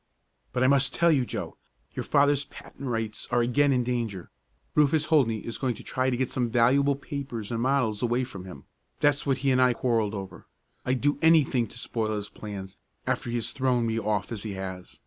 "But 0.51 0.63
I 0.63 0.67
must 0.67 0.95
tell 0.95 1.11
you, 1.11 1.27
Joe. 1.27 1.57
Your 1.93 2.01
father's 2.03 2.45
patent 2.45 2.89
rights 2.89 3.27
are 3.29 3.41
again 3.43 3.71
in 3.71 3.83
danger. 3.83 4.31
Rufus 4.73 5.05
Holdney 5.09 5.45
is 5.45 5.59
going 5.59 5.75
to 5.75 5.83
try 5.83 6.09
to 6.09 6.17
get 6.17 6.31
some 6.31 6.49
valuable 6.49 6.95
papers 6.95 7.51
and 7.51 7.61
models 7.61 8.01
away 8.01 8.23
from 8.23 8.45
him. 8.45 8.63
That's 8.99 9.27
what 9.27 9.37
he 9.45 9.51
and 9.51 9.61
I 9.61 9.73
quarreled 9.73 10.15
over. 10.15 10.47
I'd 10.87 11.01
do 11.01 11.19
anything 11.21 11.67
to 11.67 11.77
spoil 11.77 12.15
his 12.15 12.29
plans, 12.29 12.77
after 13.05 13.29
he 13.29 13.35
has 13.35 13.51
thrown 13.51 13.85
me 13.85 13.99
off 13.99 14.31
as 14.31 14.41
he 14.41 14.53
has. 14.53 14.99